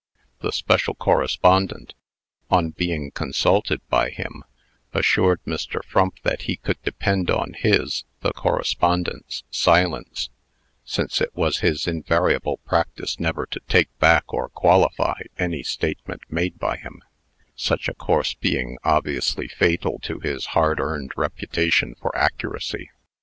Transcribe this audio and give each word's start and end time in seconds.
The 0.39 0.51
special 0.51 0.95
correspondent, 0.95 1.93
on 2.49 2.71
being 2.71 3.11
consulted 3.11 3.87
by 3.89 4.09
him, 4.09 4.43
assured 4.93 5.39
Mr. 5.45 5.83
Frump 5.85 6.15
that 6.23 6.41
he 6.49 6.55
could 6.55 6.81
depend 6.81 7.29
on 7.29 7.53
his 7.53 8.03
(the 8.21 8.33
correspondent's) 8.33 9.43
silence, 9.51 10.31
since 10.83 11.21
it 11.21 11.29
was 11.35 11.59
his 11.59 11.85
invariable 11.85 12.57
practice 12.65 13.19
never 13.19 13.45
to 13.45 13.59
take 13.69 13.95
back 13.99 14.23
or 14.33 14.49
qualify 14.49 15.19
any 15.37 15.61
statement 15.61 16.23
made 16.31 16.57
by 16.57 16.77
him 16.77 17.03
such 17.55 17.87
a 17.87 17.93
course 17.93 18.33
being 18.33 18.79
obviously 18.83 19.47
fatal 19.47 19.99
to 19.99 20.19
his 20.19 20.47
hard 20.57 20.79
earned 20.79 21.11
reputation 21.15 21.93
for 22.01 22.09
accuracy. 22.17 22.89